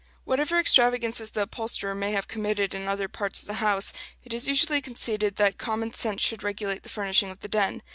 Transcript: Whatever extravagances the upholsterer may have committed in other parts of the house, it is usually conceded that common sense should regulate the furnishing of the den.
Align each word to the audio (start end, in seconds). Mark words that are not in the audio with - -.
Whatever 0.23 0.57
extravagances 0.59 1.29
the 1.29 1.43
upholsterer 1.43 1.93
may 1.93 2.11
have 2.11 2.27
committed 2.27 2.73
in 2.73 2.87
other 2.87 3.07
parts 3.07 3.39
of 3.39 3.45
the 3.45 3.53
house, 3.61 3.93
it 4.23 4.33
is 4.33 4.47
usually 4.47 4.81
conceded 4.81 5.35
that 5.35 5.59
common 5.59 5.93
sense 5.93 6.23
should 6.23 6.41
regulate 6.41 6.81
the 6.81 6.89
furnishing 6.89 7.29
of 7.29 7.41
the 7.41 7.47
den. 7.47 7.83